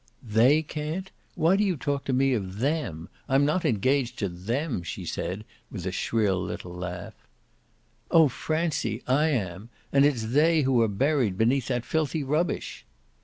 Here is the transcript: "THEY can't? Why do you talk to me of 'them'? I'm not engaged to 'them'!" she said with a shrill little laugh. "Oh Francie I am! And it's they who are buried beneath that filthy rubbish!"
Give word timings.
"THEY 0.23 0.63
can't? 0.63 1.11
Why 1.35 1.55
do 1.55 1.63
you 1.63 1.77
talk 1.77 2.05
to 2.05 2.11
me 2.11 2.33
of 2.33 2.57
'them'? 2.57 3.07
I'm 3.29 3.45
not 3.45 3.65
engaged 3.65 4.17
to 4.17 4.29
'them'!" 4.29 4.81
she 4.81 5.05
said 5.05 5.45
with 5.69 5.85
a 5.85 5.91
shrill 5.91 6.41
little 6.41 6.73
laugh. 6.73 7.13
"Oh 8.09 8.27
Francie 8.27 9.03
I 9.05 9.27
am! 9.27 9.69
And 9.93 10.03
it's 10.03 10.33
they 10.33 10.63
who 10.63 10.81
are 10.81 10.87
buried 10.87 11.37
beneath 11.37 11.67
that 11.67 11.85
filthy 11.85 12.23
rubbish!" 12.23 12.83